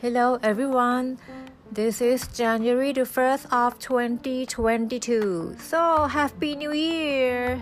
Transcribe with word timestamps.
Hello 0.00 0.38
everyone. 0.44 1.18
This 1.72 2.00
is 2.00 2.28
January 2.30 2.92
the 2.92 3.02
1st 3.02 3.50
of 3.50 3.80
2022. 3.82 5.56
So, 5.58 6.06
Happy 6.06 6.54
New 6.54 6.70
Year. 6.70 7.60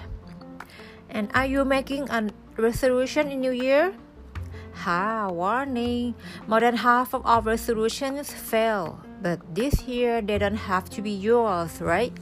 And 1.08 1.32
are 1.32 1.46
you 1.46 1.64
making 1.64 2.10
a 2.10 2.28
resolution 2.58 3.32
in 3.32 3.40
New 3.40 3.56
Year? 3.56 3.96
Ha, 4.84 5.30
warning. 5.32 6.12
More 6.46 6.60
than 6.60 6.76
half 6.76 7.14
of 7.14 7.24
our 7.24 7.40
resolutions 7.40 8.28
fail, 8.28 9.00
but 9.22 9.40
this 9.54 9.88
year 9.88 10.20
they 10.20 10.36
don't 10.36 10.60
have 10.68 10.90
to 10.90 11.00
be 11.00 11.16
yours, 11.16 11.80
right? 11.80 12.12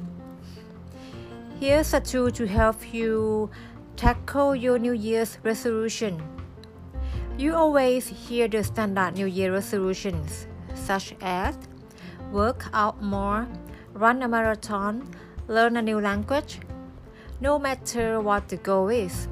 Here's 1.59 1.93
a 1.93 1.99
tool 1.99 2.31
to 2.39 2.47
help 2.47 2.95
you 2.95 3.51
tackle 3.97 4.55
your 4.55 4.79
New 4.79 4.95
Year's 4.95 5.39
resolution. 5.43 6.23
You 7.37 7.57
always 7.57 8.07
hear 8.07 8.47
the 8.47 8.63
standard 8.63 9.17
New 9.17 9.27
Year 9.27 9.53
resolutions, 9.53 10.47
such 10.75 11.17
as 11.21 11.59
work 12.31 12.67
out 12.73 13.03
more, 13.03 13.49
run 13.93 14.23
a 14.23 14.29
marathon, 14.29 15.03
learn 15.49 15.77
a 15.77 15.83
new 15.83 15.99
language. 15.99 16.61
No 17.41 17.59
matter 17.59 18.21
what 18.21 18.49
the 18.49 18.57
goal 18.59 18.89
is, 18.89 19.27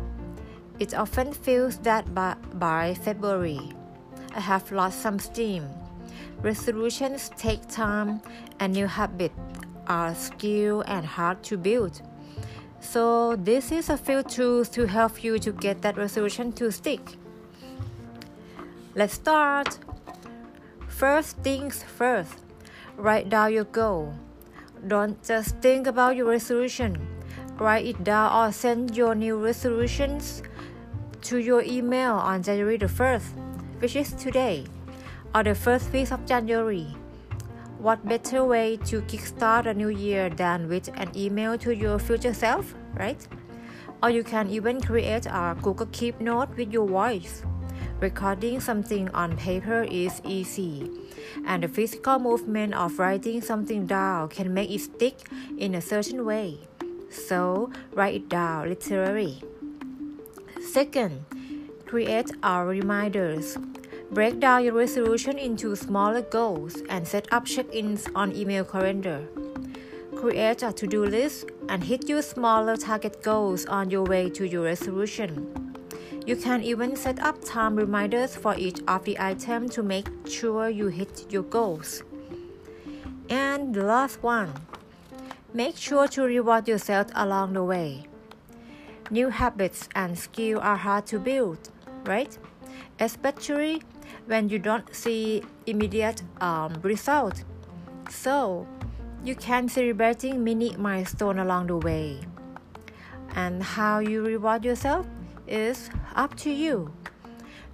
it 0.80 0.94
often 0.94 1.32
feels 1.32 1.78
that 1.78 2.12
by, 2.12 2.34
by 2.54 2.94
February, 2.94 3.70
I 4.34 4.40
have 4.40 4.72
lost 4.72 5.00
some 5.00 5.20
steam. 5.20 5.68
Resolutions 6.40 7.30
take 7.36 7.68
time, 7.68 8.20
and 8.58 8.72
new 8.72 8.88
habits 8.88 9.38
are 9.86 10.12
skilled 10.16 10.84
and 10.88 11.06
hard 11.06 11.44
to 11.44 11.56
build. 11.56 12.02
So, 12.80 13.36
this 13.36 13.70
is 13.70 13.90
a 13.90 13.96
few 13.96 14.24
tools 14.24 14.68
to 14.70 14.86
help 14.86 15.22
you 15.22 15.38
to 15.38 15.52
get 15.52 15.82
that 15.82 15.96
resolution 15.96 16.50
to 16.54 16.72
stick. 16.72 17.00
Let's 18.94 19.14
start. 19.14 19.78
First 20.86 21.38
things 21.38 21.82
first, 21.82 22.44
write 22.98 23.30
down 23.30 23.54
your 23.54 23.64
goal. 23.64 24.12
Don't 24.86 25.16
just 25.24 25.56
think 25.64 25.86
about 25.86 26.14
your 26.14 26.28
resolution. 26.28 27.00
Write 27.56 27.86
it 27.86 28.04
down 28.04 28.28
or 28.28 28.52
send 28.52 28.94
your 28.94 29.14
new 29.14 29.42
resolutions 29.42 30.42
to 31.22 31.38
your 31.38 31.62
email 31.62 32.12
on 32.12 32.42
January 32.42 32.76
the 32.76 32.84
1st, 32.84 33.32
which 33.80 33.96
is 33.96 34.12
today, 34.12 34.66
or 35.34 35.42
the 35.42 35.54
first 35.54 35.90
week 35.90 36.12
of 36.12 36.26
January. 36.26 36.94
What 37.78 38.06
better 38.06 38.44
way 38.44 38.76
to 38.92 39.00
kickstart 39.08 39.64
a 39.64 39.72
new 39.72 39.88
year 39.88 40.28
than 40.28 40.68
with 40.68 40.88
an 41.00 41.10
email 41.16 41.56
to 41.64 41.74
your 41.74 41.98
future 41.98 42.34
self, 42.34 42.74
right? 42.92 43.26
Or 44.02 44.10
you 44.10 44.22
can 44.22 44.50
even 44.50 44.82
create 44.82 45.24
a 45.24 45.56
Google 45.62 45.88
Keep 45.92 46.20
note 46.20 46.54
with 46.58 46.70
your 46.70 46.86
voice. 46.86 47.42
Recording 48.00 48.60
something 48.60 49.08
on 49.10 49.36
paper 49.36 49.84
is 49.84 50.20
easy, 50.24 50.90
and 51.46 51.62
the 51.62 51.68
physical 51.68 52.18
movement 52.18 52.74
of 52.74 52.98
writing 52.98 53.40
something 53.40 53.86
down 53.86 54.28
can 54.28 54.52
make 54.52 54.70
it 54.70 54.80
stick 54.80 55.14
in 55.56 55.74
a 55.74 55.80
certain 55.80 56.24
way. 56.24 56.58
So, 57.10 57.70
write 57.92 58.14
it 58.14 58.28
down 58.28 58.68
literally. 58.68 59.42
Second, 60.60 61.24
create 61.86 62.30
our 62.42 62.66
reminders. 62.66 63.56
Break 64.10 64.40
down 64.40 64.64
your 64.64 64.74
resolution 64.74 65.38
into 65.38 65.76
smaller 65.76 66.22
goals 66.22 66.82
and 66.88 67.06
set 67.06 67.32
up 67.32 67.46
check 67.46 67.66
ins 67.72 68.08
on 68.14 68.34
email 68.34 68.64
calendar. 68.64 69.26
Create 70.16 70.62
a 70.62 70.72
to 70.72 70.86
do 70.86 71.04
list 71.04 71.46
and 71.68 71.84
hit 71.84 72.08
your 72.08 72.22
smaller 72.22 72.76
target 72.76 73.22
goals 73.22 73.64
on 73.66 73.90
your 73.90 74.04
way 74.04 74.28
to 74.30 74.46
your 74.46 74.64
resolution. 74.64 75.71
You 76.24 76.36
can 76.36 76.62
even 76.62 76.94
set 76.94 77.18
up 77.18 77.44
time 77.44 77.74
reminders 77.74 78.36
for 78.36 78.54
each 78.56 78.80
of 78.86 79.04
the 79.04 79.18
items 79.18 79.74
to 79.74 79.82
make 79.82 80.06
sure 80.24 80.68
you 80.68 80.86
hit 80.86 81.26
your 81.30 81.42
goals. 81.42 82.04
And 83.28 83.74
the 83.74 83.82
last 83.82 84.22
one, 84.22 84.52
make 85.52 85.76
sure 85.76 86.06
to 86.08 86.22
reward 86.22 86.68
yourself 86.68 87.08
along 87.14 87.54
the 87.54 87.64
way. 87.64 88.06
New 89.10 89.30
habits 89.30 89.88
and 89.96 90.16
skills 90.16 90.60
are 90.62 90.76
hard 90.76 91.06
to 91.06 91.18
build, 91.18 91.58
right? 92.04 92.38
Especially 93.00 93.82
when 94.26 94.48
you 94.48 94.60
don't 94.60 94.94
see 94.94 95.42
immediate 95.66 96.22
um, 96.40 96.72
results. 96.82 97.44
So, 98.10 98.66
you 99.24 99.34
can 99.34 99.68
celebrating 99.68 100.44
mini 100.44 100.76
milestone 100.76 101.40
along 101.40 101.66
the 101.66 101.78
way. 101.78 102.20
And 103.34 103.62
how 103.62 103.98
you 103.98 104.22
reward 104.22 104.64
yourself? 104.64 105.06
Is 105.46 105.90
up 106.14 106.34
to 106.36 106.50
you. 106.50 106.92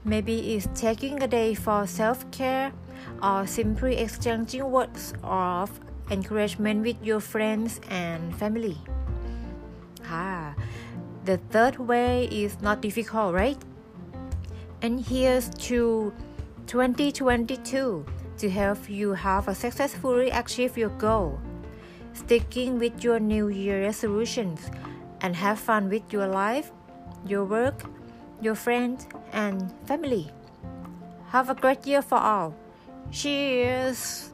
Maybe 0.04 0.54
it's 0.54 0.68
taking 0.74 1.22
a 1.22 1.28
day 1.28 1.54
for 1.54 1.86
self 1.86 2.28
care 2.30 2.72
or 3.22 3.46
simply 3.46 3.98
exchanging 3.98 4.70
words 4.70 5.14
of 5.22 5.70
encouragement 6.10 6.82
with 6.82 6.96
your 7.02 7.20
friends 7.20 7.80
and 7.90 8.34
family. 8.36 8.76
Ah, 10.06 10.54
the 11.24 11.36
third 11.50 11.76
way 11.76 12.24
is 12.32 12.60
not 12.62 12.80
difficult, 12.80 13.34
right? 13.34 13.58
And 14.80 15.00
here's 15.00 15.50
to 15.68 16.12
2022 16.66 18.06
to 18.38 18.50
help 18.50 18.88
you 18.88 19.12
have 19.12 19.48
a 19.48 19.54
successfully 19.54 20.30
achieve 20.30 20.78
your 20.78 20.94
goal. 20.96 21.38
Sticking 22.14 22.78
with 22.78 23.04
your 23.04 23.20
New 23.20 23.48
Year 23.48 23.82
resolutions 23.82 24.70
and 25.20 25.34
have 25.36 25.58
fun 25.58 25.88
with 25.90 26.12
your 26.12 26.26
life 26.26 26.70
your 27.26 27.44
work, 27.44 27.84
your 28.40 28.54
friends, 28.54 29.06
and 29.32 29.72
family. 29.86 30.30
Have 31.28 31.50
a 31.50 31.54
great 31.54 31.86
year 31.86 32.02
for 32.02 32.18
all. 32.18 32.54
Cheers! 33.10 34.30